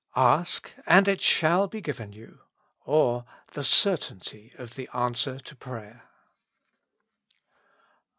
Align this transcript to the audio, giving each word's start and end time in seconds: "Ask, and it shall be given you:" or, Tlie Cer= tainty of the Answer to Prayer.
"Ask, 0.33 0.73
and 0.87 1.07
it 1.07 1.21
shall 1.21 1.67
be 1.67 1.79
given 1.79 2.11
you:" 2.11 2.39
or, 2.85 3.23
Tlie 3.51 3.63
Cer= 3.63 3.97
tainty 3.97 4.57
of 4.57 4.73
the 4.73 4.89
Answer 4.95 5.37
to 5.41 5.55
Prayer. 5.55 6.09